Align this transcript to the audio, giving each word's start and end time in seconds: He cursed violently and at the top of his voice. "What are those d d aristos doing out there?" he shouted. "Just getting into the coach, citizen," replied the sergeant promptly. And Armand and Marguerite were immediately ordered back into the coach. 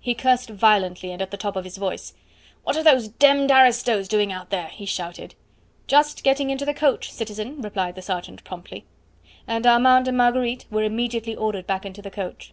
He 0.00 0.16
cursed 0.16 0.50
violently 0.50 1.12
and 1.12 1.22
at 1.22 1.30
the 1.30 1.36
top 1.36 1.54
of 1.54 1.62
his 1.62 1.76
voice. 1.76 2.12
"What 2.64 2.76
are 2.76 2.82
those 2.82 3.06
d 3.06 3.14
d 3.46 3.52
aristos 3.54 4.08
doing 4.08 4.32
out 4.32 4.50
there?" 4.50 4.66
he 4.66 4.84
shouted. 4.84 5.36
"Just 5.86 6.24
getting 6.24 6.50
into 6.50 6.64
the 6.64 6.74
coach, 6.74 7.12
citizen," 7.12 7.62
replied 7.62 7.94
the 7.94 8.02
sergeant 8.02 8.42
promptly. 8.42 8.84
And 9.46 9.64
Armand 9.68 10.08
and 10.08 10.16
Marguerite 10.16 10.66
were 10.72 10.82
immediately 10.82 11.36
ordered 11.36 11.68
back 11.68 11.86
into 11.86 12.02
the 12.02 12.10
coach. 12.10 12.52